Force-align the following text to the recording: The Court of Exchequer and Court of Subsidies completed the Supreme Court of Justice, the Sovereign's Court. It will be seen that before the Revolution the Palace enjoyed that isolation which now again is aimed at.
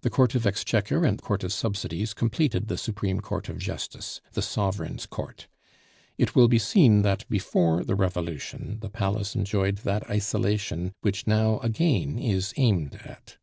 The 0.00 0.10
Court 0.10 0.34
of 0.34 0.48
Exchequer 0.48 1.04
and 1.06 1.22
Court 1.22 1.44
of 1.44 1.52
Subsidies 1.52 2.12
completed 2.12 2.66
the 2.66 2.76
Supreme 2.76 3.20
Court 3.20 3.48
of 3.48 3.58
Justice, 3.58 4.20
the 4.32 4.42
Sovereign's 4.42 5.06
Court. 5.06 5.46
It 6.18 6.34
will 6.34 6.48
be 6.48 6.58
seen 6.58 7.02
that 7.02 7.24
before 7.28 7.84
the 7.84 7.94
Revolution 7.94 8.78
the 8.80 8.90
Palace 8.90 9.36
enjoyed 9.36 9.76
that 9.86 10.10
isolation 10.10 10.90
which 11.02 11.28
now 11.28 11.60
again 11.60 12.18
is 12.18 12.52
aimed 12.56 12.96
at. 13.04 13.36